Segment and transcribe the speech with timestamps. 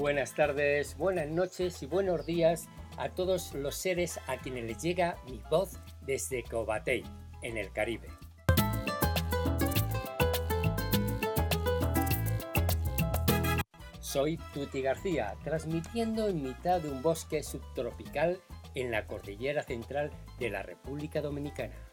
[0.00, 5.18] Buenas tardes, buenas noches y buenos días a todos los seres a quienes les llega
[5.26, 7.04] mi voz desde Cobatey,
[7.42, 8.08] en el Caribe.
[14.00, 18.40] Soy Tuti García, transmitiendo en mitad de un bosque subtropical
[18.74, 21.89] en la cordillera central de la República Dominicana.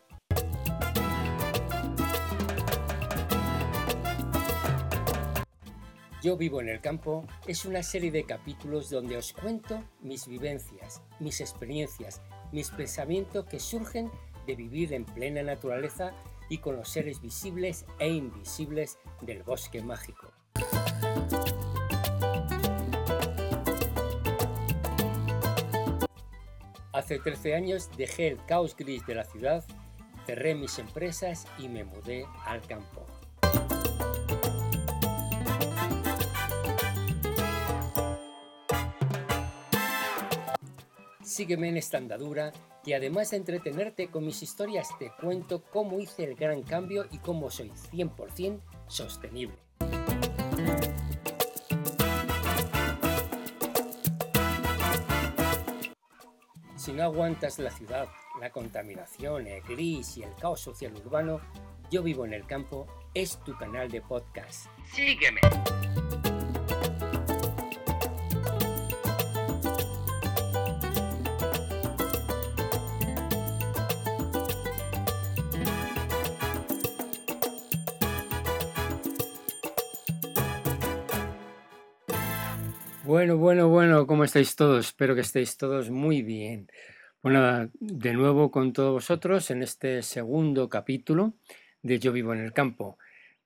[6.27, 11.01] Yo vivo en el campo es una serie de capítulos donde os cuento mis vivencias,
[11.21, 14.11] mis experiencias, mis pensamientos que surgen
[14.45, 16.11] de vivir en plena naturaleza
[16.49, 20.33] y con los seres visibles e invisibles del bosque mágico.
[26.91, 29.63] Hace 13 años dejé el caos gris de la ciudad,
[30.25, 33.05] cerré mis empresas y me mudé al campo.
[41.37, 42.51] Sígueme en esta andadura
[42.83, 47.19] que además de entretenerte con mis historias te cuento cómo hice el gran cambio y
[47.19, 49.55] cómo soy 100% sostenible.
[56.75, 58.07] Si no aguantas la ciudad,
[58.41, 61.39] la contaminación, el gris y el caos social urbano,
[61.91, 64.65] Yo vivo en el campo es tu canal de podcast.
[64.91, 65.41] Sígueme.
[83.07, 84.87] Bueno, bueno, bueno, ¿cómo estáis todos?
[84.87, 86.67] Espero que estéis todos muy bien.
[87.23, 91.31] Bueno, de nuevo con todos vosotros en este segundo capítulo
[91.81, 92.97] de Yo vivo en el campo.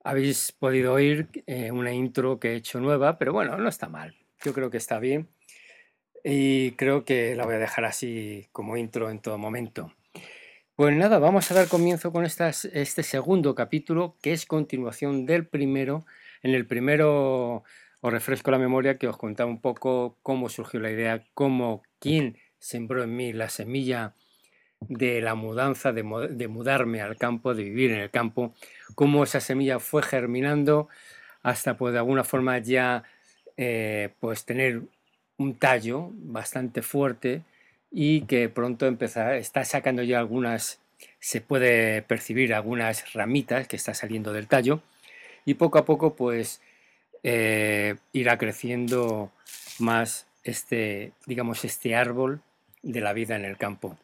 [0.02, 4.16] Habéis podido oír eh, una intro que he hecho nueva, pero bueno, no está mal.
[4.44, 5.28] Yo creo que está bien
[6.24, 9.94] y creo que la voy a dejar así como intro en todo momento.
[10.74, 16.04] Pues nada, vamos a dar comienzo con este segundo capítulo que es continuación del primero.
[16.42, 17.62] En el primero
[18.02, 22.36] os refresco la memoria que os contaba un poco cómo surgió la idea, cómo, quién
[22.58, 24.14] sembró en mí la semilla
[24.80, 28.54] de la mudanza, de, mudarme al campo, de vivir en el campo,
[28.96, 30.88] cómo esa semilla fue germinando
[31.44, 33.04] hasta pues de alguna forma ya
[33.56, 34.82] eh, pues tener
[35.36, 37.42] un tallo bastante fuerte
[37.92, 40.80] y que pronto empezar, está sacando ya algunas,
[41.20, 44.82] se puede percibir algunas ramitas que está saliendo del tallo
[45.44, 46.60] y poco a poco pues
[47.22, 49.32] eh, irá creciendo
[49.78, 52.40] más este, digamos, este árbol
[52.82, 53.96] de la vida en el campo.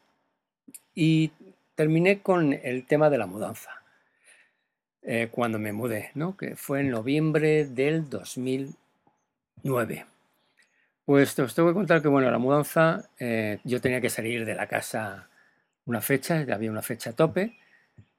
[0.95, 1.33] Y
[1.75, 3.83] terminé con el tema de la mudanza,
[5.03, 6.37] eh, cuando me mudé, ¿no?
[6.37, 10.07] que fue en noviembre del 2009.
[11.05, 14.55] Pues os tengo que contar que, bueno, la mudanza, eh, yo tenía que salir de
[14.55, 15.28] la casa
[15.87, 17.57] una fecha, había una fecha tope,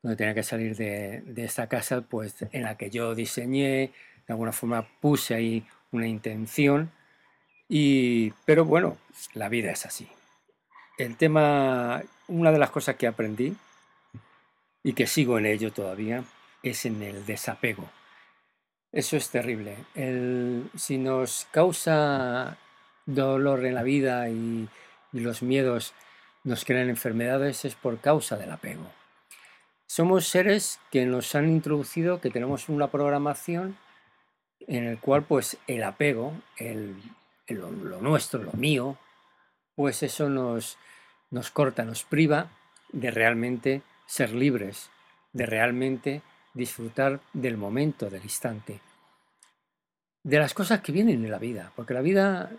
[0.02, 3.92] donde tenía que salir de, de esta casa, pues en la que yo diseñé,
[4.30, 6.92] de alguna forma puse ahí una intención,
[7.68, 8.96] y, pero bueno,
[9.34, 10.08] la vida es así.
[11.00, 13.58] El tema, una de las cosas que aprendí
[14.84, 16.24] y que sigo en ello todavía,
[16.62, 17.90] es en el desapego.
[18.92, 19.78] Eso es terrible.
[20.76, 22.56] si nos causa
[23.08, 24.70] dolor en la vida y,
[25.12, 25.96] y los miedos
[26.44, 28.86] nos crean enfermedades es por causa del apego.
[29.88, 33.76] Somos seres que nos han introducido, que tenemos una programación
[34.70, 36.96] en el cual pues el apego, el,
[37.48, 37.72] lo,
[38.02, 38.98] nuestro, lo mío,
[39.76, 40.78] pues eso nos,
[41.32, 42.52] nos corta, nos priva
[42.94, 44.92] de realmente ser libres,
[45.34, 46.22] de realmente
[46.54, 48.80] disfrutar del momento, del instante,
[50.24, 52.52] de las cosas que vienen en la vida, porque la vida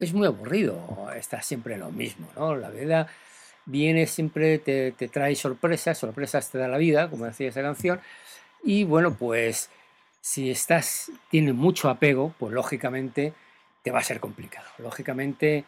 [0.00, 2.56] es muy aburrido, está siempre lo mismo, ¿no?
[2.56, 3.06] La vida
[3.66, 8.00] viene siempre, te, te trae sorpresas, sorpresas te da la vida, como decía esa canción,
[8.64, 9.70] y bueno, pues
[10.24, 13.34] si estás, tienes mucho apego, pues lógicamente
[13.82, 14.66] te va a ser complicado.
[14.78, 15.66] Lógicamente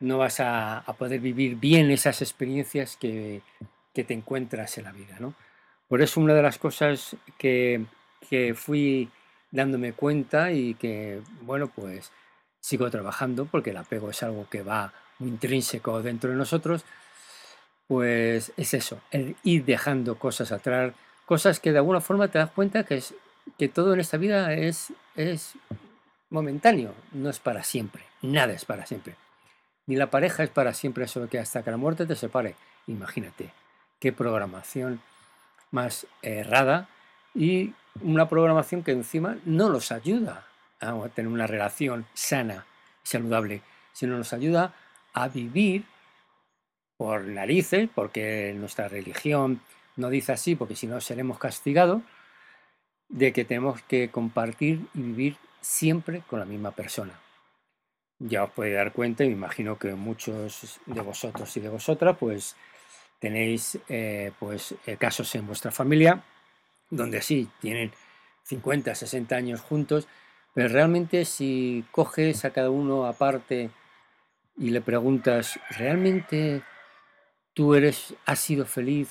[0.00, 3.42] no vas a, poder vivir bien esas experiencias que,
[3.92, 5.16] te encuentras en la vida.
[5.20, 5.34] ¿no?
[5.88, 7.84] Por eso una de las cosas que,
[8.30, 9.10] que fui
[9.50, 12.10] dándome cuenta y que, bueno, pues
[12.60, 16.86] sigo trabajando porque el apego es algo que va muy intrínseco dentro de nosotros,
[17.86, 20.94] pues es eso, el ir dejando cosas atrás,
[21.26, 23.14] cosas que de alguna forma te das cuenta que es
[23.56, 25.54] que todo en esta vida es, es
[26.30, 29.16] momentáneo, no es para siempre, nada es para siempre.
[29.86, 32.56] Ni la pareja es para siempre, solo que hasta que la muerte te separe.
[32.86, 33.52] Imagínate,
[33.98, 35.00] qué programación
[35.70, 36.88] más errada
[37.34, 37.72] y
[38.02, 40.46] una programación que encima no los ayuda,
[40.80, 42.66] a tener una relación sana
[43.02, 43.62] saludable,
[43.92, 44.74] sino nos ayuda
[45.12, 45.84] a vivir
[46.96, 49.60] por narices, porque nuestra religión
[49.96, 52.02] no dice así, porque si no seremos castigados,
[53.08, 57.18] de que tenemos que compartir y vivir siempre con la misma persona.
[58.18, 62.16] Ya os podéis dar cuenta, y me imagino que muchos de vosotros y de vosotras,
[62.18, 62.56] pues
[63.20, 66.22] tenéis eh, pues, eh, casos en vuestra familia
[66.90, 67.92] donde sí, tienen
[68.44, 70.08] 50, 60 años juntos,
[70.54, 73.70] pero realmente si coges a cada uno aparte
[74.56, 76.62] y le preguntas, ¿realmente
[77.54, 79.10] tú eres, has sido feliz?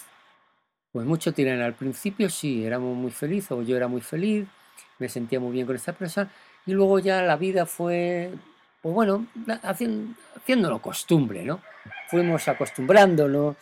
[0.97, 4.47] Pues muchos tiran al principio sí, éramos muy felices o yo era muy feliz,
[4.97, 6.27] me sentía muy bien con esta persona
[6.65, 8.31] y luego ya la vida fue,
[8.81, 9.27] pues bueno,
[9.61, 11.61] haciéndolo costumbre, ¿no?
[12.07, 13.57] Fuimos acostumbrándonos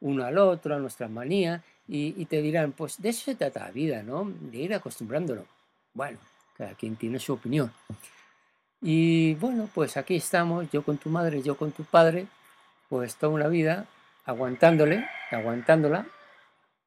[0.00, 3.70] uno al otro, a nuestras manías y, te dirán, pues de eso se trata la
[3.70, 4.28] vida, ¿no?
[4.28, 5.46] De ir acostumbrándolo.
[5.94, 6.18] Bueno,
[6.56, 7.72] cada quien tiene su opinión.
[8.82, 12.26] Y bueno, pues aquí estamos, yo con tu madre, yo con tu padre,
[12.88, 13.86] pues toda una vida
[14.24, 16.04] aguantándole, aguantándola.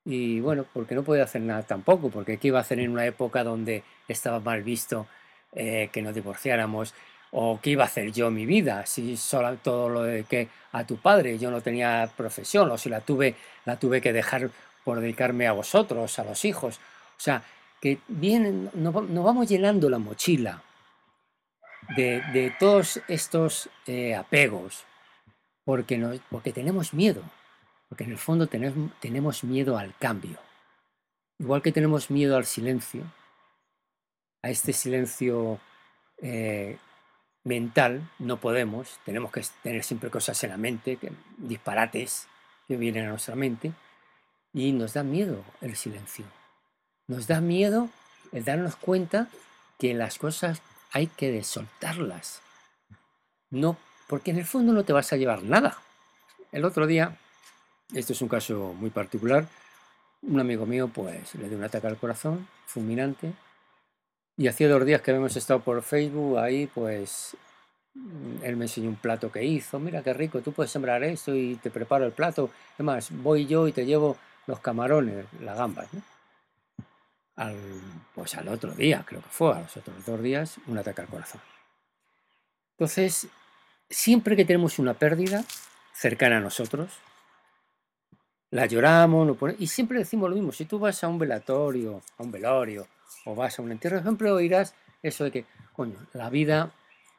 [0.05, 3.05] Y bueno, porque no puede hacer nada tampoco, porque ¿qué iba a hacer en una
[3.05, 5.07] época donde estaba mal visto
[5.53, 6.93] eh, que nos divorciáramos?
[7.31, 8.85] ¿O qué iba a hacer yo mi vida?
[8.85, 12.89] Si solo todo lo de que a tu padre yo no tenía profesión, o si
[12.89, 13.35] la tuve,
[13.65, 14.51] la tuve que dejar
[14.83, 16.77] por dedicarme a vosotros, a los hijos.
[17.17, 17.43] O sea,
[17.81, 20.61] que vienen, nos, vamos llenando la mochila
[21.95, 24.83] de, todos estos eh, apegos,
[25.65, 27.23] porque, no, porque tenemos miedo,
[27.93, 30.39] porque en el fondo tenemos, miedo al cambio.
[31.37, 33.03] Igual que tenemos miedo al silencio,
[34.41, 35.59] a este silencio
[36.17, 36.79] eh,
[37.43, 40.97] mental, no podemos, tenemos que tener siempre cosas en la mente,
[41.37, 42.27] disparates
[42.67, 43.73] que vienen a nuestra mente,
[44.53, 46.25] y nos da miedo el silencio.
[47.05, 47.91] Nos da miedo
[48.31, 49.27] el darnos cuenta
[49.77, 50.63] que las cosas
[50.93, 52.41] hay que soltarlas.
[53.51, 55.77] No, porque en el fondo no te vas a llevar nada.
[56.51, 57.19] El otro día,
[57.93, 59.47] esto es un caso muy particular,
[60.21, 63.33] un amigo mío pues le dio un ataque al corazón fulminante
[64.37, 67.35] y hacía dos días que habíamos estado por Facebook ahí pues
[68.41, 71.55] él me enseñó un plato que hizo, mira qué rico, tú puedes sembrar esto y
[71.55, 72.49] te preparo el plato.
[72.75, 74.17] Además, voy yo y te llevo
[74.47, 75.87] los camarones, las gambas,
[77.35, 77.55] al,
[78.15, 81.07] pues al otro día, creo que fue, a los otros dos días, un ataque al
[81.07, 81.41] corazón.
[82.71, 83.27] Entonces,
[83.89, 85.45] siempre que tenemos una pérdida
[85.93, 86.91] cercana a nosotros,
[88.53, 90.51] la lloramos y siempre decimos lo mismo.
[90.51, 92.87] Si tú vas a un velatorio, a un velorio,
[93.25, 96.71] o vas a un entierro, siempre oirás eso de que, coño, la vida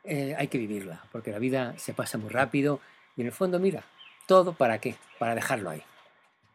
[0.04, 2.78] eh, hay que vivirla, porque la vida se pasa muy rápido
[3.16, 3.82] y en el fondo, mira,
[4.26, 5.82] todo para qué, para dejarlo ahí.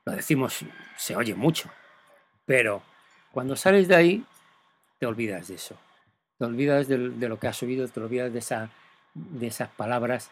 [0.05, 0.59] Lo decimos,
[0.95, 1.69] se oye mucho,
[2.45, 2.81] pero
[3.33, 4.25] cuando sales de ahí,
[4.97, 5.75] te olvidas de eso.
[6.37, 8.69] Te olvidas de, lo que has oído, te olvidas de, esa,
[9.13, 10.31] de esas palabras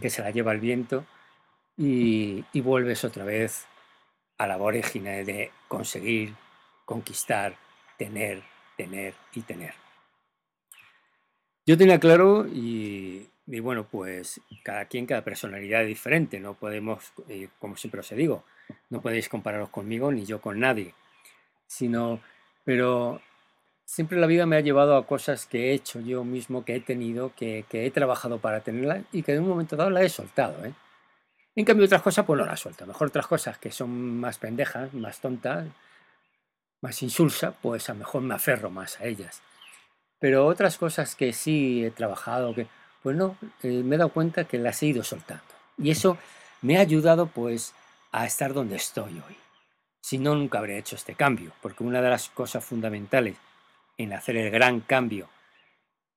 [0.00, 1.04] que se la lleva el viento
[1.76, 3.66] y, y vuelves otra vez
[4.38, 6.34] a la vorágine de conseguir,
[6.84, 7.56] conquistar,
[7.98, 8.42] tener,
[8.76, 9.74] tener y tener.
[11.66, 17.48] Yo tenía claro y, bueno, pues cada quien, cada personalidad es diferente, no podemos, eh,
[17.58, 18.44] como siempre os digo,
[18.90, 20.94] no podéis compararos conmigo ni yo con nadie,
[21.66, 22.20] sino,
[22.64, 23.22] pero
[23.86, 26.80] siempre la vida me ha llevado a cosas que he hecho yo mismo, que he
[26.80, 30.66] tenido, que, he trabajado para tenerlas y que en un momento dado las he soltado.
[30.66, 30.74] ¿eh?
[31.56, 32.86] En cambio, otras cosas, pues no las suelto.
[32.86, 35.66] Mejor otras cosas que son más pendejas, más tontas,
[36.80, 39.40] más insulsa, pues a lo mejor me aferro más a ellas.
[40.18, 42.66] Pero otras cosas que sí he trabajado, que
[43.02, 45.44] pues no, eh, me he dado cuenta que las he ido soltando.
[45.78, 46.18] Y eso
[46.62, 47.74] me ha ayudado pues
[48.10, 49.36] a estar donde estoy hoy.
[50.00, 53.36] Si no, nunca habría hecho este cambio, porque una de las cosas fundamentales
[53.96, 55.28] en hacer el gran cambio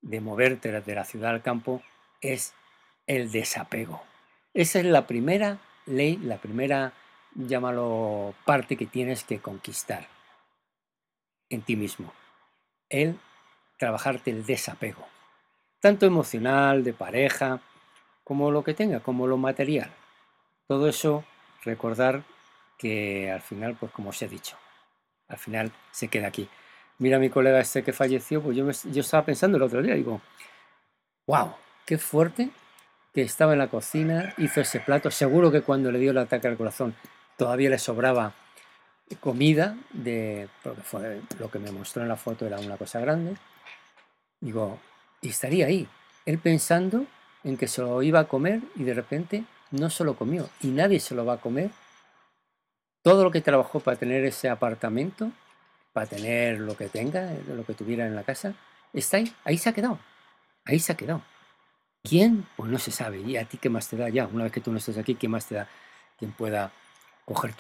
[0.02, 1.82] de moverte de la ciudad al campo
[2.22, 2.54] es
[3.06, 4.04] el desapego.
[4.58, 6.92] Esa es la primera ley, la primera,
[7.36, 10.08] llámalo, parte que tienes que conquistar
[11.48, 12.12] en ti mismo.
[12.90, 13.20] El
[13.78, 15.06] trabajarte el desapego,
[15.80, 17.60] tanto emocional, de pareja,
[18.24, 19.92] como lo que tenga, como lo material.
[20.66, 21.24] Todo eso
[21.64, 22.24] recordar
[22.80, 24.58] que al final, pues como os he dicho,
[25.28, 26.50] al final se queda aquí.
[26.98, 29.94] Mira a mi colega este que falleció, pues yo, yo estaba pensando el otro día,
[29.94, 30.20] digo,
[31.28, 31.54] wow,
[31.86, 32.50] qué fuerte
[33.14, 36.48] que estaba en la cocina, hizo ese plato, seguro que cuando le dio el ataque
[36.48, 36.96] al corazón
[37.38, 38.34] todavía le sobraba
[39.20, 43.36] comida, de, porque fue lo que me mostró en la foto era una cosa grande,
[44.42, 44.80] digo,
[45.22, 45.88] y estaría ahí,
[46.26, 47.06] él pensando
[47.44, 50.68] en que se lo iba a comer y de repente no se lo comió y
[50.68, 51.72] nadie se lo va a comer.
[53.02, 55.32] Todo lo que trabajó para tener ese apartamento,
[55.94, 58.54] para tener lo que tenga, lo que tuviera en la casa,
[58.92, 60.00] está ahí, ahí se ha quedado,
[60.66, 61.22] ahí se ha quedado.
[62.04, 62.48] ¿Quién?
[62.56, 63.20] Pues no se sabe.
[63.20, 64.28] ¿Y a ti qué más te da ya?
[64.28, 65.68] Una vez que tú no estés aquí, ¿quién más te da?
[66.18, 66.72] Quien pueda
[67.26, 67.54] coger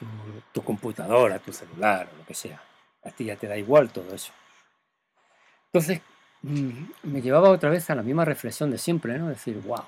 [0.54, 2.62] tu, computadora, tu celular o lo que sea.
[3.04, 4.32] A ti ya te da igual todo eso.
[5.66, 6.02] Entonces,
[6.42, 9.28] mm, me llevaba otra vez a la misma reflexión de siempre, ¿no?
[9.28, 9.84] Decir, wow,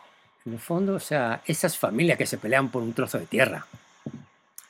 [0.46, 3.66] en el fondo, o sea, esas familias que se pelean por un trozo de tierra.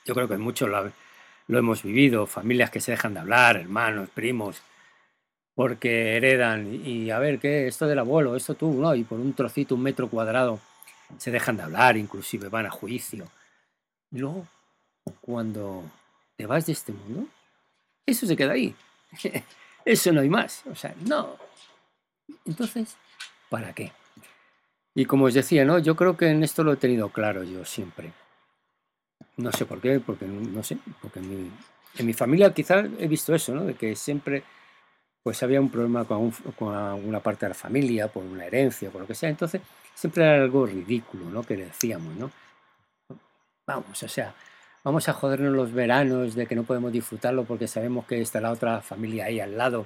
[0.05, 4.61] Yo creo que muchos lo hemos vivido, familias que se dejan de hablar, hermanos, primos,
[5.59, 7.67] porque heredan y a ver, ¿qué?
[7.67, 8.95] Esto del abuelo, esto tú, ¿no?
[8.95, 10.57] Y por un trocito, un metro cuadrado,
[11.17, 13.25] se dejan de hablar, inclusive van a juicio.
[14.09, 14.47] Y luego,
[15.19, 15.83] cuando
[16.37, 17.27] te vas de este mundo,
[18.05, 18.73] eso se queda ahí.
[19.83, 20.63] Eso no hay más.
[20.71, 21.35] O sea, no.
[22.45, 22.95] Entonces,
[23.49, 23.91] ¿para qué?
[24.95, 25.77] Y como os decía, ¿no?
[25.79, 28.13] Yo creo que en esto lo he tenido claro yo siempre.
[29.35, 31.51] No sé por qué, porque no sé, porque en mi,
[31.97, 33.65] en mi familia quizás he visto eso, ¿no?
[33.65, 34.43] De que siempre
[35.23, 39.01] pues había un problema con, con, alguna parte de la familia, por una herencia, por
[39.01, 39.29] lo que sea.
[39.29, 39.61] Entonces,
[39.93, 41.43] siempre era algo ridículo, ¿no?
[41.43, 42.31] Que decíamos, ¿no?
[43.67, 44.33] Vamos, o sea,
[44.83, 48.51] vamos a jodernos los veranos de que no podemos disfrutarlo porque sabemos que está la
[48.51, 49.85] otra familia ahí al lado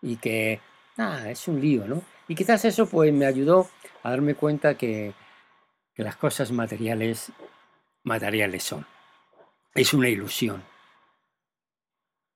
[0.00, 0.60] y que,
[0.96, 2.02] ah, es un lío, ¿no?
[2.28, 3.68] Y quizás eso pues me ayudó
[4.02, 5.12] a darme cuenta que,
[5.94, 7.32] que las cosas materiales,
[8.04, 8.86] materiales son.
[9.74, 10.62] Es una ilusión.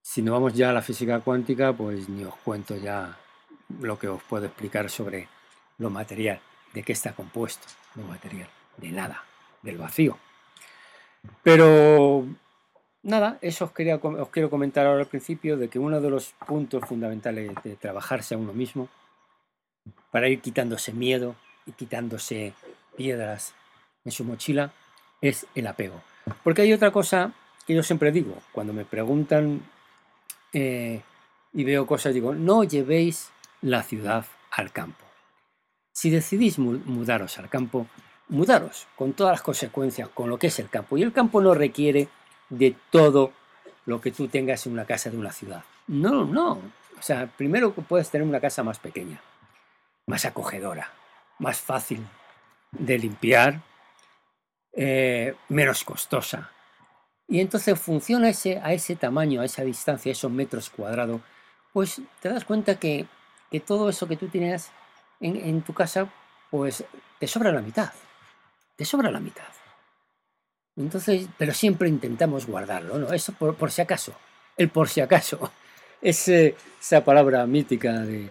[0.07, 3.17] Si no vamos ya a la física cuántica, pues ni os cuento ya
[3.81, 5.29] lo que os puedo explicar sobre
[5.79, 6.41] lo material,
[6.75, 9.25] de qué está compuesto lo material, de nada,
[9.63, 10.19] del vacío.
[11.43, 12.27] Pero
[13.03, 16.35] nada, eso os, quería, os quiero comentar ahora al principio de que uno de los
[16.47, 18.91] puntos fundamentales de trabajarse a uno mismo,
[20.11, 21.35] para ir quitándose miedo
[21.65, 22.53] y quitándose
[22.95, 23.55] piedras
[24.05, 24.71] en su mochila,
[25.23, 26.03] es el apego.
[26.43, 27.33] Porque hay otra cosa
[27.67, 29.63] que yo siempre digo, cuando me preguntan
[30.55, 31.03] eh,
[31.53, 33.31] y veo cosas, digo, no llevéis
[33.61, 35.05] la ciudad al campo.
[35.93, 37.87] Si decidís mudaros al campo,
[38.29, 40.97] mudaros con todas las consecuencias, con lo que es el campo.
[40.97, 42.09] Y el campo no requiere
[42.49, 43.33] de todo
[43.87, 45.65] lo que tú tengas en una casa de una ciudad.
[45.87, 46.53] No, no.
[46.99, 49.21] O sea, primero puedes tener una casa más pequeña,
[50.07, 50.91] más acogedora,
[51.39, 52.05] más fácil
[52.73, 53.61] de limpiar,
[54.73, 56.51] eh, menos costosa,
[57.27, 61.21] y entonces funciona ese, a ese tamaño, a esa distancia, a esos metros cuadrados,
[61.73, 63.07] pues te das cuenta que,
[63.51, 64.71] que todo eso que tú tienes
[65.21, 66.13] en, en, tu casa,
[66.51, 66.85] pues
[67.19, 67.93] te sobra la mitad.
[68.77, 69.45] Te sobra la mitad.
[70.77, 73.13] Entonces, pero siempre intentamos guardarlo, ¿no?
[73.13, 74.13] Eso por, por si acaso.
[74.57, 75.51] El por si acaso.
[76.03, 78.31] Es esa palabra mítica de,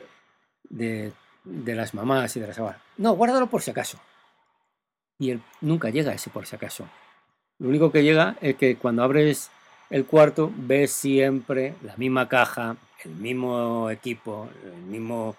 [0.69, 1.11] de,
[1.43, 2.79] de, las mamás y de las abuelas.
[2.97, 3.99] No, guárdalo por si acaso.
[5.17, 6.87] Y él nunca llega a ese por si acaso.
[7.59, 9.51] Lo único que llega es que cuando abres
[9.89, 15.35] el cuarto ves siempre la misma caja, el mismo equipo, el mismo,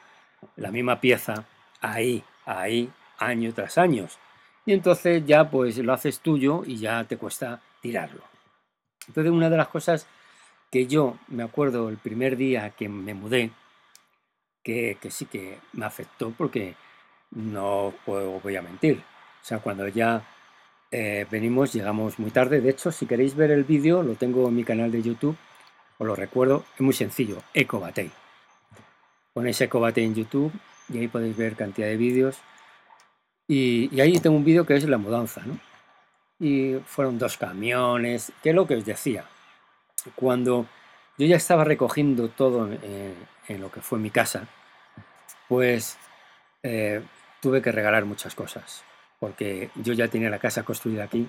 [0.56, 1.44] la misma pieza,
[1.80, 4.06] ahí, ahí, año tras año.
[4.66, 8.22] Y entonces ya pues lo haces tuyo y ya te cuesta tirarlo.
[9.08, 10.06] Entonces una de las cosas
[10.70, 13.50] que yo me acuerdo el primer día que me mudé,
[14.62, 16.74] que, sí que me afectó porque
[17.30, 19.02] no puedo, voy a mentir.
[19.42, 20.22] O sea, cuando ya
[20.96, 22.60] eh, venimos, llegamos muy tarde.
[22.60, 25.36] De hecho, si queréis ver el vídeo, lo tengo en mi canal de YouTube.
[25.98, 28.12] Os lo recuerdo, es muy sencillo, Ecobatey.
[29.32, 30.52] Ponéis Ecobatey en YouTube
[30.88, 32.38] y ahí podéis ver cantidad de vídeos.
[33.48, 35.58] Y, ahí tengo un vídeo que es la mudanza, ¿no?
[36.38, 39.24] Y fueron dos camiones, que es lo que os decía.
[40.14, 40.66] Cuando
[41.18, 43.14] yo ya estaba recogiendo todo en,
[43.48, 44.46] en lo que fue mi casa,
[45.48, 45.98] pues
[46.62, 47.02] eh,
[47.40, 48.84] tuve que regalar muchas cosas
[49.24, 51.26] porque yo ya tenía la casa construida aquí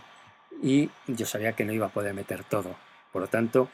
[0.62, 2.76] y yo sabía que no iba a poder meter todo.
[3.14, 3.70] Por lo tanto,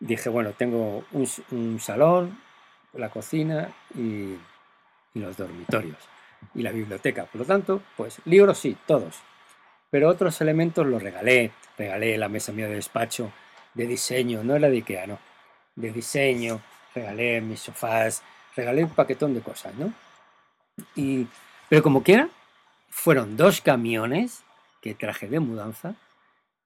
[0.00, 2.40] dije, bueno, tengo un, salón,
[2.94, 4.38] la cocina y,
[5.12, 5.98] los dormitorios
[6.54, 7.26] y la biblioteca.
[7.26, 9.16] Por lo tanto, pues libros sí, todos.
[9.90, 11.50] Pero otros elementos los regalé.
[11.76, 13.30] Regalé la mesa mía de despacho
[13.74, 15.18] de diseño, no era de Ikea, no.
[15.76, 16.62] De diseño,
[16.94, 18.22] regalé mis sofás,
[18.56, 19.92] regalé un paquetón de cosas, ¿no?
[20.96, 21.26] Y,
[21.68, 22.30] pero como quiera,
[22.88, 24.44] fueron dos camiones
[24.80, 25.94] que traje de mudanza,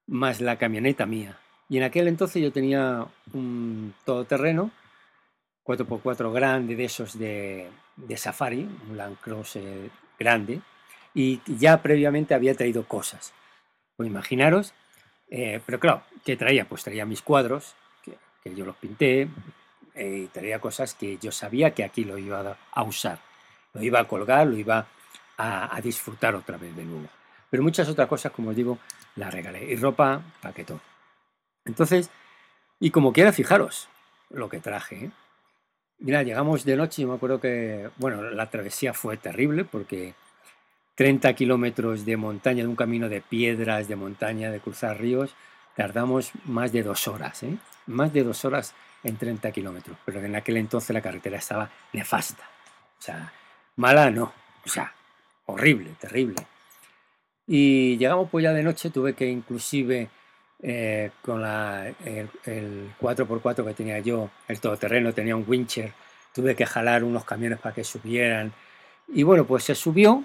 [0.07, 1.39] más la camioneta mía.
[1.69, 4.71] Y en aquel entonces yo tenía un todoterreno,
[5.63, 9.89] 4x4 grande, de esos de, de safari, un Land Cruiser
[10.19, 10.61] grande,
[11.13, 13.33] y ya previamente había traído cosas.
[13.95, 14.73] Pues imaginaros,
[15.29, 16.65] eh, pero claro, ¿qué traía?
[16.65, 19.29] Pues traía mis cuadros, que, yo los pinté,
[19.95, 23.19] eh, y traía cosas que yo sabía que aquí lo iba a usar.
[23.73, 24.87] Lo iba a colgar, lo iba
[25.37, 27.07] a, disfrutar otra vez de nuevo.
[27.49, 28.79] Pero muchas otras cosas, como os digo,
[29.15, 29.71] las regalé.
[29.71, 30.81] Y ropa, paquetón.
[31.65, 32.09] Entonces,
[32.79, 33.87] y como quiera, fijaros
[34.29, 35.05] lo que traje.
[35.05, 35.11] ¿eh?
[35.99, 40.15] Mira, llegamos de noche y me acuerdo que, bueno, la travesía fue terrible porque
[40.95, 45.35] 30 kilómetros de montaña, de un camino de piedras, de montaña, de cruzar ríos,
[45.75, 47.57] tardamos más de dos horas, ¿eh?
[47.87, 48.73] Más de dos horas
[49.03, 52.43] en 30 kilómetros, pero en aquel entonces la carretera estaba nefasta.
[52.99, 53.33] O sea,
[53.75, 54.31] mala no,
[54.65, 54.93] o sea,
[55.45, 56.45] horrible, terrible.
[57.47, 60.09] Y llegamos pues ya de noche, tuve que inclusive
[60.61, 62.29] eh, con la, el,
[62.99, 65.93] 4x4 que tenía yo, el todoterreno, tenía un wincher,
[66.33, 68.53] tuve que jalar unos camiones para que subieran.
[69.07, 70.23] Y bueno, pues se subió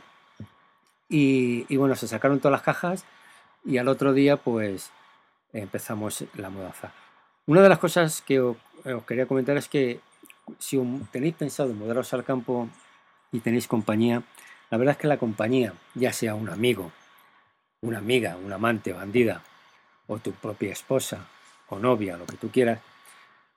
[1.09, 3.05] y, y bueno, se sacaron todas las cajas
[3.65, 4.93] y al otro día pues
[5.53, 6.93] empezamos la mudanza.
[7.47, 8.57] Una de las cosas que os,
[9.07, 10.01] quería comentar es que
[10.59, 10.79] si
[11.11, 12.69] tenéis pensado en mudaros al campo
[13.33, 14.23] y tenéis compañía,
[14.71, 16.93] la verdad es que la compañía, ya sea un amigo,
[17.81, 19.43] una amiga, un amante, bandida,
[20.07, 21.27] o tu propia esposa
[21.69, 22.81] o novia, lo que tú quieras,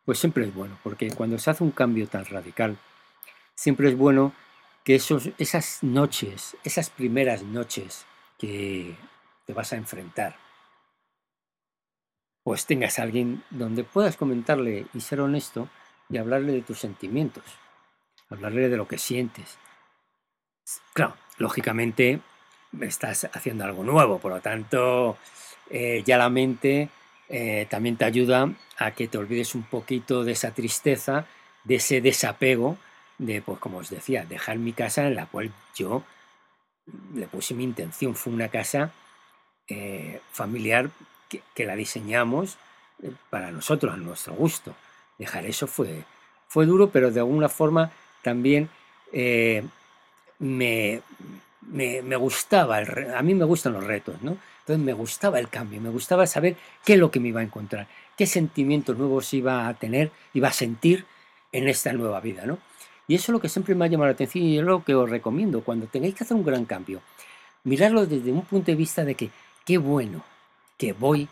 [0.05, 2.77] pues siempre es bueno, porque cuando se hace un cambio tan radical,
[3.55, 4.33] siempre es bueno
[4.83, 8.05] que esos, esas noches, esas primeras noches
[8.37, 8.95] que
[9.45, 10.35] te vas a enfrentar,
[12.43, 15.69] pues tengas a alguien donde puedas comentarle y ser honesto
[16.09, 17.43] y hablarle de tus sentimientos,
[18.29, 19.57] hablarle de lo que sientes.
[20.93, 22.19] Claro, lógicamente
[22.79, 25.17] estás haciendo algo nuevo, por lo tanto
[25.69, 26.89] eh, ya la mente
[27.29, 31.25] eh, también te ayuda a que te olvides un poquito de esa tristeza,
[31.63, 32.77] de ese desapego,
[33.17, 36.03] de, pues como os decía, dejar mi casa en la cual yo
[37.13, 38.15] le puse mi intención.
[38.15, 38.91] Fue una casa
[39.67, 40.89] eh, familiar
[41.29, 42.57] que, la diseñamos
[43.29, 44.75] para nosotros, a nuestro gusto.
[45.17, 46.03] Dejar eso fue,
[46.47, 47.91] fue duro, pero de alguna forma
[48.23, 48.69] también
[50.41, 51.01] me,
[51.71, 54.37] me, gustaba, a mí me gustan los retos, ¿no?
[54.59, 57.43] Entonces me gustaba el cambio, me gustaba saber qué es lo que me iba a
[57.43, 61.05] encontrar, qué sentimientos nuevos iba a tener, iba a sentir
[61.51, 62.57] en esta nueva vida, ¿no?
[63.07, 64.95] Y eso es lo que siempre me ha llamado la atención y es lo que
[64.95, 67.01] os recomiendo cuando tengáis que hacer un gran cambio.
[67.63, 69.29] Mirarlo desde un punto de vista de que
[69.65, 70.23] qué bueno
[70.77, 71.27] que voy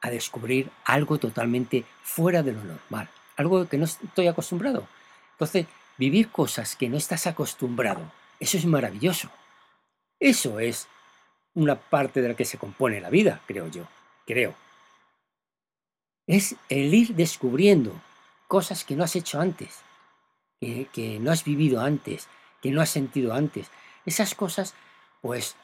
[0.00, 4.86] a descubrir algo totalmente fuera de lo normal, algo que no estoy acostumbrado.
[5.32, 8.02] Entonces, vivir cosas que no estás acostumbrado,
[8.40, 9.30] eso es maravilloso.
[10.20, 10.86] Eso es
[11.54, 13.86] una parte de la que se compone la vida, creo yo,
[14.26, 14.54] creo.
[16.26, 17.92] Es el ir descubriendo
[18.48, 19.80] cosas que no has hecho antes,
[20.60, 22.28] que, no has vivido antes,
[22.62, 23.68] que no has sentido antes.
[24.06, 24.74] Esas cosas,
[25.20, 25.56] pues,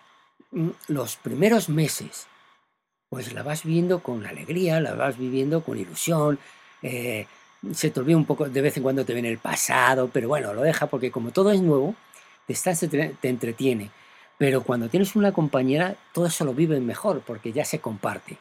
[0.52, 2.26] mm, los primeros meses,
[3.08, 6.38] pues la vas viendo con alegría, la vas viviendo con ilusión,
[6.82, 7.26] eh,
[7.74, 10.54] se te olvida un poco, de vez en cuando te viene el pasado, pero bueno,
[10.54, 11.94] lo deja porque como todo es nuevo,
[12.54, 13.90] te entretiene.
[14.38, 18.38] Pero cuando tienes una compañera, todo eso lo viven mejor porque ya se comparte.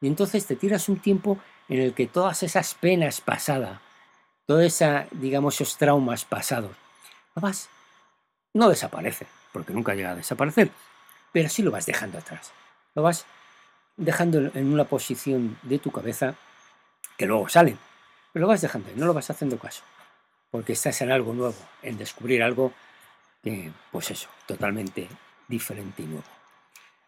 [0.00, 3.80] Y entonces te tiras un tiempo en el que todas esas penas pasadas,
[4.46, 6.70] toda esa, digamos, esos traumas pasados,
[7.34, 7.68] no vas,
[8.54, 10.70] no desaparece, porque nunca llega a desaparecer,
[11.32, 12.52] pero sí lo vas dejando atrás.
[12.94, 13.26] Lo vas
[13.96, 16.34] dejando en una posición de tu cabeza
[17.16, 17.78] que luego salen,
[18.32, 19.82] pero lo vas dejando no lo vas haciendo caso,
[20.50, 22.72] porque estás en algo nuevo, en descubrir algo
[23.42, 25.08] que, pues eso, totalmente
[25.48, 26.24] diferente y nuevo.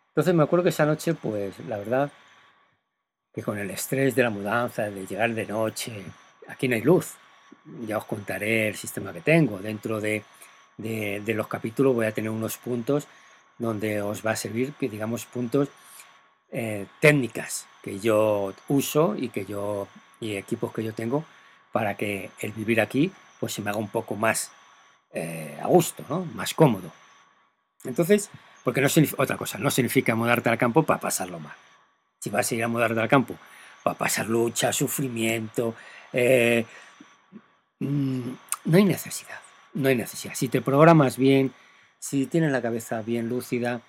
[0.09, 2.11] Entonces me acuerdo que esa noche, pues la verdad,
[3.33, 6.05] que con el estrés de la mudanza, de llegar de noche,
[6.49, 7.15] aquí no hay luz.
[7.87, 9.59] Ya os contaré el sistema que tengo.
[9.59, 10.25] Dentro de,
[11.27, 13.07] los capítulos voy a tener unos puntos
[13.59, 15.69] donde os va a servir, que digamos, puntos
[16.51, 19.87] eh, técnicas que yo uso y que yo
[20.21, 21.25] y equipos que yo tengo
[21.73, 24.51] para que el vivir aquí pues se me haga un poco más
[25.13, 26.25] eh, a gusto, ¿no?
[26.25, 26.91] más cómodo.
[27.85, 28.31] Entonces,
[28.65, 31.55] porque no significa otra cosa, no significa mudarte al campo para pasarlo mal.
[32.21, 33.37] Si vas a ir a mudarte al campo
[33.83, 35.75] para pasar lucha, sufrimiento,
[36.13, 36.65] eh,
[37.79, 38.31] mm,
[38.65, 39.41] no hay necesidad,
[39.75, 40.35] no hay necesidad.
[40.35, 41.53] Si te programas bien,
[41.99, 43.81] si tienes la cabeza bien lúcida,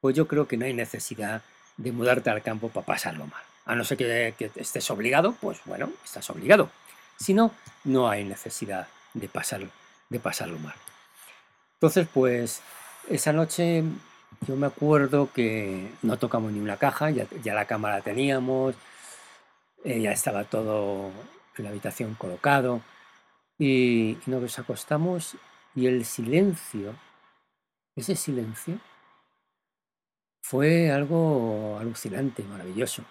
[0.00, 1.42] pues yo creo que no hay necesidad
[1.76, 3.42] de mudarte al campo para pasarlo mal.
[3.64, 6.70] A no ser que, que estés obligado, pues bueno, estás obligado.
[7.18, 7.52] Si no,
[7.84, 9.60] no hay necesidad de, pasar,
[10.10, 10.74] de pasarlo mal.
[11.74, 12.60] Entonces, pues
[13.08, 13.82] esa noche
[14.46, 18.74] yo me acuerdo que no tocamos ni una caja, ya, la cámara teníamos,
[19.84, 21.10] eh, ya estaba todo
[21.56, 22.82] en la habitación colocado
[23.58, 25.36] y nos acostamos
[25.74, 26.94] y el silencio,
[27.96, 28.78] ese silencio,
[30.42, 33.04] fue algo alucinante, maravilloso.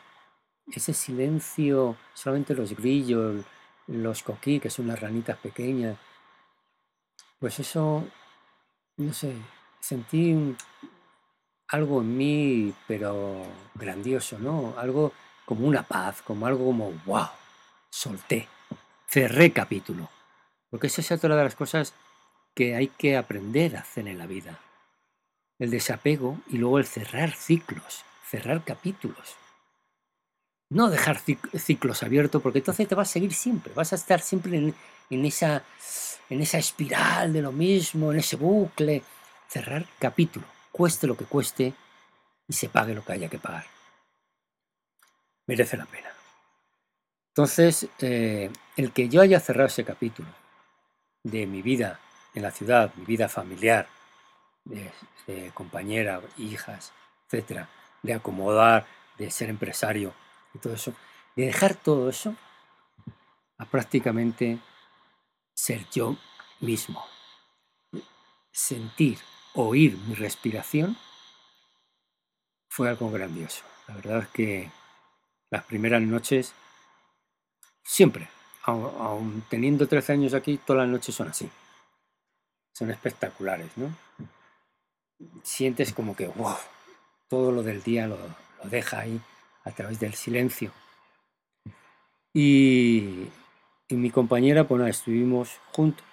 [0.68, 3.46] Ese silencio, solamente los grillos,
[3.88, 5.98] los coquí, que son las ranitas pequeñas,
[7.40, 8.06] pues eso,
[8.98, 9.36] no sé,
[9.80, 10.56] sentí
[11.70, 13.44] algo en mí, pero
[13.76, 14.74] grandioso, ¿no?
[14.78, 15.14] Algo
[15.46, 17.30] como una paz, como algo como, wow,
[17.90, 18.48] solté,
[19.08, 20.10] cerré capítulo.
[20.70, 21.94] Porque esa es otra de las cosas
[22.54, 24.60] que hay que aprender a hacer en la vida.
[25.58, 29.36] El desapego y luego el cerrar ciclos, cerrar capítulos.
[30.70, 34.74] No dejar ciclos abiertos porque entonces te vas a seguir siempre, vas a estar siempre
[35.10, 35.64] en, esa,
[36.30, 39.04] en esa espiral de lo mismo, en ese bucle.
[39.48, 41.74] Cerrar capítulo, cueste lo que cueste
[42.48, 43.66] y se pague lo que haya que pagar.
[45.48, 46.10] Merece la pena.
[47.30, 50.28] Entonces, eh, el que yo haya cerrado ese capítulo
[51.24, 52.00] de mi vida
[52.36, 53.88] en la ciudad, mi vida familiar,
[54.66, 56.92] de, compañera, hijas,
[57.26, 57.70] etcétera,
[58.04, 58.86] de acomodar,
[59.18, 60.14] de ser empresario
[60.54, 60.94] y todo eso,
[61.36, 62.36] de dejar todo eso
[63.58, 64.60] a prácticamente
[65.60, 66.16] ser yo
[66.60, 67.04] mismo.
[68.52, 69.20] Sentir,
[69.54, 70.98] oír mi respiración
[72.70, 73.64] fue algo grandioso.
[73.88, 74.72] La verdad es que
[75.50, 76.54] las primeras noches,
[77.84, 78.30] siempre,
[78.64, 81.50] aún teniendo 13 años aquí, todas las noches son así
[82.80, 83.94] son espectaculares, ¿no?
[85.44, 86.56] Sientes como que, wow,
[87.28, 88.18] todo lo del día lo,
[88.64, 89.20] deja ahí
[89.66, 90.72] a través del silencio.
[92.34, 93.28] Y,
[93.96, 96.06] mi compañera, pues nada, estuvimos juntos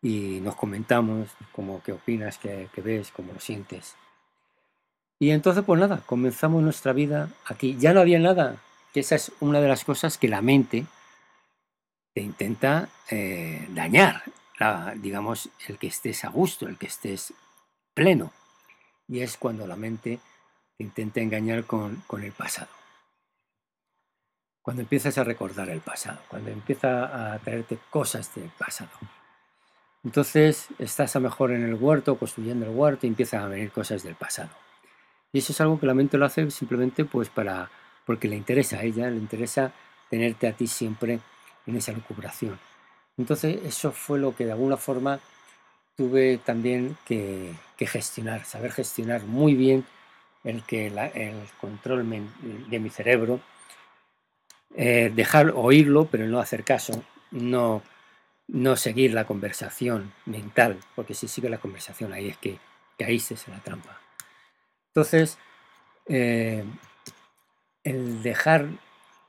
[0.00, 3.96] y nos comentamos como qué opinas, qué, qué ves, cómo lo sientes.
[5.18, 7.76] Y entonces, pues nada, comenzamos nuestra vida aquí.
[7.78, 8.56] Ya no había nada,
[8.92, 10.86] que esa es una de las cosas que la mente
[12.14, 14.22] te intenta eh, dañar
[14.96, 17.32] digamos, el que estés a gusto, el que estés
[17.94, 18.32] pleno.
[19.08, 20.20] Y es cuando la mente
[20.76, 22.70] te intenta engañar con, con el pasado.
[24.62, 28.90] Cuando empiezas a recordar el pasado, cuando empieza a traerte cosas del pasado.
[30.04, 34.02] Entonces estás a mejor en el huerto, construyendo el huerto y empiezan a venir cosas
[34.02, 34.50] del pasado.
[35.32, 37.70] Y eso es algo que la mente lo hace simplemente pues para,
[38.04, 39.72] porque le interesa a ella, le interesa
[40.10, 41.20] tenerte a ti siempre
[41.66, 42.58] en esa recuperación.
[43.16, 45.20] Entonces eso fue lo que de alguna forma
[45.96, 49.84] tuve también que, gestionar, saber gestionar muy bien
[50.44, 52.06] el, que el control
[52.68, 53.40] de mi cerebro,
[54.76, 57.82] eh, dejar oírlo pero no hacer caso, no,
[58.48, 62.58] no seguir la conversación mental, porque si sigue la conversación ahí es que
[62.98, 64.00] caíste en la trampa.
[64.88, 65.38] Entonces,
[66.06, 66.64] eh,
[67.84, 68.68] el dejar,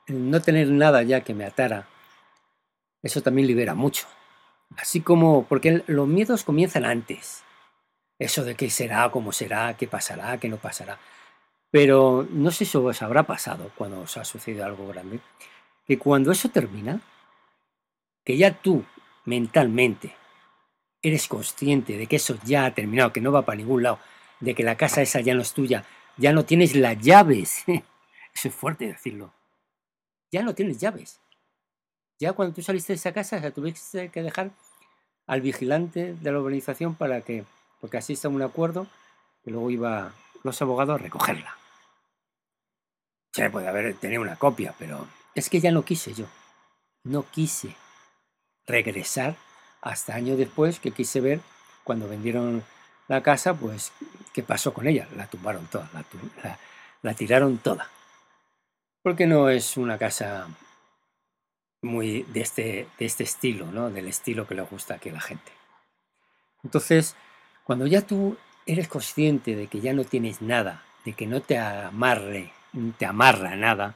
[0.06, 1.88] el no tener nada ya que me atara
[3.04, 4.06] eso también libera mucho.
[4.78, 7.44] Así como, porque los miedos comienzan antes.
[8.18, 10.98] Eso de qué será, cómo será, qué pasará, qué no pasará.
[11.74, 15.18] Pero no sé si os habrá pasado cuando os ha sucedido algo grande,
[15.84, 17.00] que cuando eso termina,
[18.24, 18.84] que ya tú
[19.24, 20.14] mentalmente
[21.02, 23.98] eres consciente de que eso ya ha terminado, que no va para ningún lado,
[24.38, 25.84] de que la casa esa ya no es tuya,
[26.16, 27.64] ya no tienes las llaves.
[27.66, 29.32] Eso es fuerte decirlo.
[30.30, 31.20] Ya no tienes llaves.
[32.20, 34.52] Ya cuando tú saliste de esa casa, ya tuviste que dejar
[35.26, 37.44] al vigilante de la urbanización para que,
[37.80, 38.86] porque así está un acuerdo,
[39.42, 40.12] que luego iba
[40.44, 41.63] los abogados a recogerla.
[43.34, 46.26] Se puede haber tenido una copia, pero es que ya no quise yo.
[47.02, 47.74] No quise
[48.64, 49.34] regresar
[49.82, 51.40] hasta años después que quise ver
[51.82, 52.62] cuando vendieron
[53.08, 53.90] la casa, pues
[54.32, 55.08] qué pasó con ella.
[55.16, 55.90] La tumbaron toda,
[56.44, 56.58] la,
[57.02, 57.90] la tiraron toda.
[59.02, 60.46] Porque no es una casa
[61.82, 63.90] muy de este, de este estilo, ¿no?
[63.90, 65.50] del estilo que le gusta aquí a la gente.
[66.62, 67.16] Entonces,
[67.64, 71.58] cuando ya tú eres consciente de que ya no tienes nada, de que no te
[71.58, 72.52] amarre,
[72.98, 73.94] te amarra nada,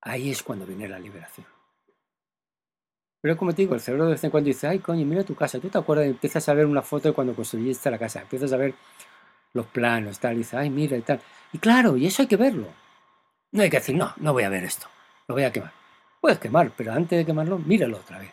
[0.00, 1.46] ahí es cuando viene la liberación.
[3.20, 5.34] Pero como te digo, el cerebro de vez en cuando dice, ay coño, mira tu
[5.34, 8.52] casa, tú te acuerdas, empiezas a ver una foto de cuando construiste la casa, empiezas
[8.52, 8.74] a ver
[9.54, 11.20] los planos, tal, y dices, ay mira y tal.
[11.52, 12.66] Y claro, y eso hay que verlo.
[13.52, 14.88] No hay que decir, no, no voy a ver esto,
[15.28, 15.72] lo voy a quemar.
[16.20, 18.32] Puedes quemar, pero antes de quemarlo, míralo otra vez.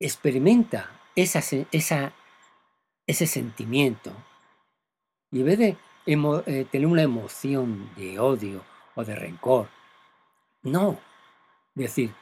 [0.00, 1.40] Experimenta esa,
[1.72, 2.12] esa,
[3.06, 4.12] ese sentimiento
[5.30, 5.76] y en vez de
[6.08, 9.68] eh, tener una emoción de odio o de rencor,
[10.62, 10.98] no.
[11.74, 12.12] Decir,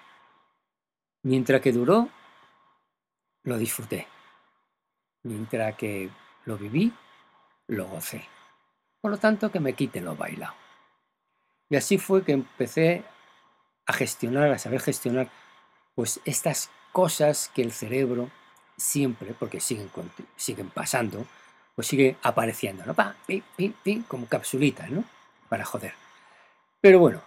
[1.23, 2.09] mientras que duró,
[3.45, 4.09] lo disfruté.
[5.23, 6.11] Mientras que
[6.45, 6.93] lo viví,
[7.69, 8.25] lo gocé.
[9.01, 10.55] Por lo tanto, que me quite lo bailado.
[11.71, 13.05] Y así fue que empecé
[13.87, 15.31] a gestionar, a saber gestionar,
[15.95, 18.31] pues estas cosas que el cerebro
[18.77, 19.91] siempre, porque siguen,
[20.37, 21.25] siguen pasando,
[21.77, 22.97] pues sigue apareciendo, ¿no?
[24.09, 25.05] como capsulitas, ¿no?
[25.49, 25.93] Para joder.
[26.81, 27.21] Pero bueno,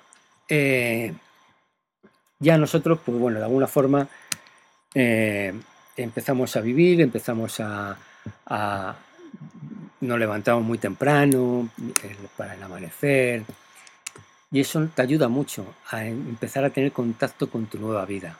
[0.49, 1.13] eh,
[2.39, 4.07] ya nosotros, pues bueno, de alguna forma
[4.93, 5.53] eh,
[5.95, 7.97] empezamos a vivir, empezamos a,
[8.47, 8.95] a
[10.01, 11.69] nos levantamos muy temprano
[12.35, 13.45] para el amanecer,
[14.51, 18.37] y eso te ayuda mucho a empezar a tener contacto con tu nueva vida.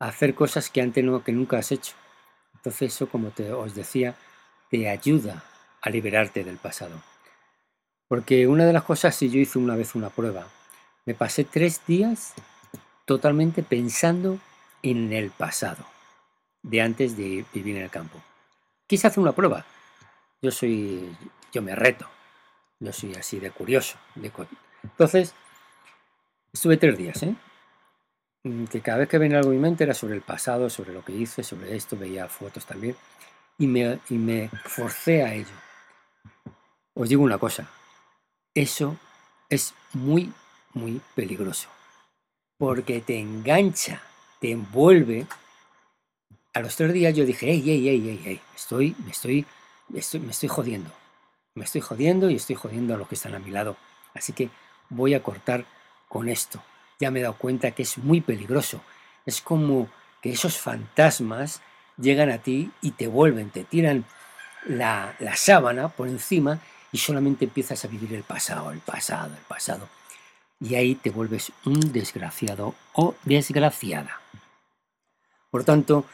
[0.00, 1.94] a hacer cosas que antes no, que nunca has hecho.
[2.54, 4.16] Entonces eso, como te, os decía,
[4.70, 5.42] te ayuda
[5.80, 7.02] a liberarte del pasado.
[8.08, 10.46] Porque una de las cosas, si yo hice una vez una prueba,
[11.06, 12.34] me pasé tres días
[13.04, 14.38] totalmente pensando
[14.82, 15.84] en el pasado,
[16.62, 18.20] de antes de vivir en el campo.
[18.86, 19.64] Quise hacer una prueba.
[20.42, 21.14] Yo soy,
[21.52, 22.08] yo me reto.
[22.78, 23.98] Yo soy así de curioso.
[24.14, 24.32] De,
[24.82, 25.34] entonces,
[26.52, 27.34] estuve tres días, ¿eh?
[28.42, 30.92] Mm, que cada vez que venía algo en mi mente era sobre el pasado, sobre
[30.92, 32.96] lo que hice, sobre esto, veía fotos también,
[33.60, 35.54] y me, y me forcé a ello.
[36.94, 37.70] Os digo una cosa,
[38.52, 38.96] eso
[39.48, 40.32] es muy,
[40.74, 41.68] muy peligroso,
[42.58, 44.02] porque te engancha,
[44.40, 45.28] te envuelve.
[46.52, 49.46] A los tres días yo dije, hey, hey, hey, hey, hey, estoy, me estoy,
[49.94, 50.90] estoy, me estoy jodiendo,
[51.54, 53.76] me estoy jodiendo y estoy jodiendo a los que están a mi lado.
[54.14, 54.50] Así que
[54.88, 55.64] voy a cortar
[56.08, 56.60] con esto
[57.00, 58.82] ya me he dado cuenta que es muy peligroso.
[59.24, 59.88] Es como
[60.20, 61.62] que esos fantasmas
[62.00, 64.04] llegan a ti y te vuelven, te tiran
[64.66, 66.60] la, sábana por encima
[66.92, 69.88] y solamente empiezas a vivir el pasado, el pasado, el pasado.
[70.60, 74.20] Y ahí te vuelves un desgraciado o desgraciada.
[75.50, 76.04] Por tanto,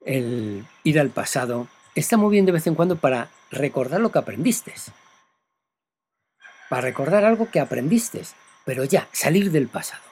[0.00, 4.18] el ir al pasado está muy bien de vez en cuando para recordar lo que
[4.18, 4.72] aprendiste.
[6.68, 8.22] Para recordar algo que aprendiste,
[8.64, 10.02] pero ya, salir del pasado.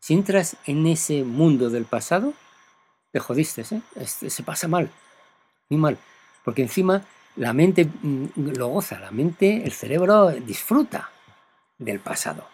[0.00, 2.34] Si entras en ese mundo del pasado,
[3.12, 3.80] te jodiste, ¿eh?
[4.06, 4.90] se pasa mal,
[5.68, 5.98] muy mal.
[6.44, 7.04] Porque encima
[7.36, 11.10] la mente mm, lo goza, la mente, el cerebro disfruta
[11.78, 12.48] del pasado,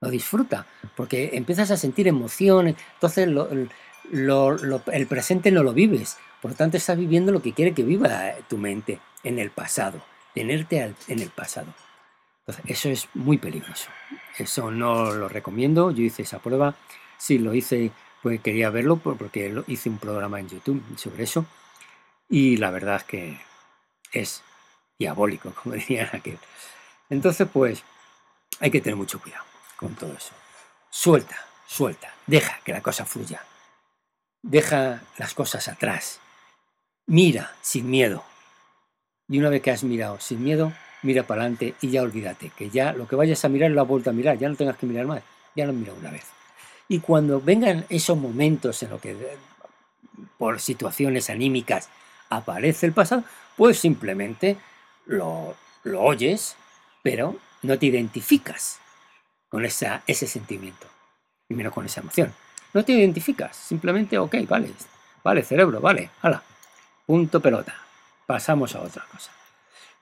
[0.00, 6.56] lo disfruta, porque empiezas a sentir emociones, entonces el presente no lo vives, por lo
[6.56, 10.02] tanto estás viviendo lo que quiere que viva tu mente en el pasado,
[10.34, 11.72] tenerte en el pasado.
[12.66, 13.88] Eso es muy peligroso.
[14.36, 15.90] Eso no lo recomiendo.
[15.90, 16.74] Yo hice esa prueba.
[17.16, 21.44] Sí, lo hice, pues quería verlo porque hice un programa en YouTube sobre eso.
[22.28, 23.40] Y la verdad es que
[24.12, 24.42] es
[24.98, 26.38] diabólico, como dirían aquel.
[27.10, 27.82] Entonces, pues,
[28.60, 29.44] hay que tener mucho cuidado
[29.76, 30.32] con todo eso.
[30.88, 32.14] Suelta, suelta.
[32.26, 33.44] Deja que la cosa fluya.
[34.42, 36.20] Deja las cosas atrás.
[37.06, 38.24] Mira sin miedo.
[39.28, 42.70] Y una vez que has mirado sin miedo, mira para adelante y ya olvídate, que
[42.70, 44.86] ya lo que vayas a mirar lo has vuelto a mirar, ya no tengas que
[44.86, 45.22] mirar más,
[45.56, 46.24] ya lo miro una vez.
[46.88, 49.16] Y cuando vengan esos momentos en los que
[50.38, 51.88] por situaciones anímicas
[52.28, 53.24] aparece el pasado,
[53.56, 54.56] pues simplemente
[55.06, 56.56] lo, lo oyes,
[57.02, 58.78] pero no te identificas
[59.48, 60.86] con esa, ese sentimiento,
[61.48, 62.34] y menos con esa emoción.
[62.74, 64.70] No te identificas, simplemente, ok, vale,
[65.22, 66.42] vale, cerebro, vale, hala,
[67.06, 67.74] punto pelota,
[68.26, 69.30] pasamos a otra cosa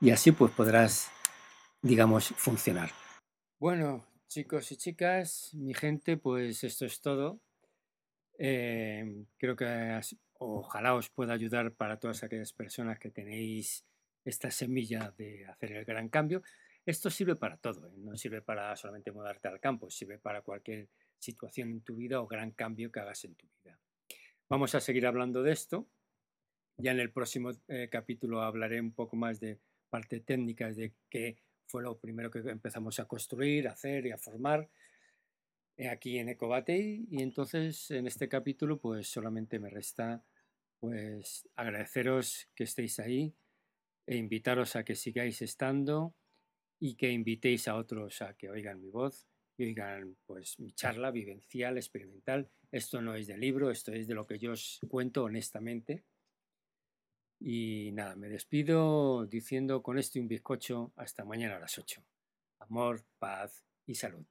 [0.01, 1.09] y así pues podrás,
[1.81, 2.91] digamos, funcionar.
[3.59, 7.41] Bueno, chicos y chicas, mi gente, pues esto es todo.
[8.39, 9.99] Eh, creo que
[10.39, 13.85] ojalá os pueda ayudar para todas aquellas personas que tenéis
[14.23, 16.43] esta semilla de hacer el gran cambio.
[16.85, 17.93] Esto sirve para todo, ¿eh?
[17.97, 20.87] no sirve para solamente mudarte al campo, sirve para cualquier
[21.19, 23.77] situación en tu vida o gran cambio que hagas en tu vida.
[24.47, 25.89] Vamos a seguir hablando de esto.
[26.77, 31.35] Ya en el próximo eh, capítulo hablaré un poco más de parte técnica de qué
[31.71, 34.69] fue lo primero que empezamos a construir, a hacer y a formar
[35.77, 40.21] eh, aquí en Ecobatey y entonces en este capítulo pues solamente me resta
[40.81, 43.33] pues agradeceros que estéis ahí
[44.05, 46.13] e invitaros a que sigáis estando
[46.77, 51.11] y que invitéis a otros a que oigan mi voz y oigan pues mi charla
[51.11, 52.49] vivencial, experimental.
[52.71, 56.03] Esto no es de libro, esto es de lo que yo os cuento honestamente
[57.43, 62.03] y nada, me despido diciendo con esto un bizcocho hasta mañana a las 8.
[62.59, 64.25] Amor, paz y salud.